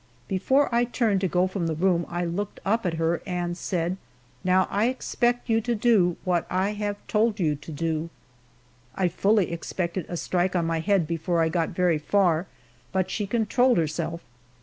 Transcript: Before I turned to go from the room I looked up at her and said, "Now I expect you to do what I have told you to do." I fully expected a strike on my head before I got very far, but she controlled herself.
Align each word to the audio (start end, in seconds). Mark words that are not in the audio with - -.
Before 0.27 0.73
I 0.73 0.85
turned 0.85 1.21
to 1.21 1.27
go 1.27 1.45
from 1.45 1.67
the 1.67 1.75
room 1.75 2.07
I 2.09 2.25
looked 2.25 2.59
up 2.65 2.87
at 2.87 2.95
her 2.95 3.21
and 3.23 3.55
said, 3.55 3.97
"Now 4.43 4.67
I 4.71 4.85
expect 4.87 5.47
you 5.47 5.61
to 5.61 5.75
do 5.75 6.17
what 6.23 6.47
I 6.49 6.71
have 6.71 6.97
told 7.05 7.39
you 7.39 7.53
to 7.57 7.71
do." 7.71 8.09
I 8.95 9.07
fully 9.09 9.51
expected 9.51 10.07
a 10.09 10.17
strike 10.17 10.55
on 10.55 10.65
my 10.65 10.79
head 10.79 11.05
before 11.05 11.39
I 11.39 11.49
got 11.49 11.69
very 11.69 11.99
far, 11.99 12.47
but 12.91 13.11
she 13.11 13.27
controlled 13.27 13.77
herself. 13.77 14.21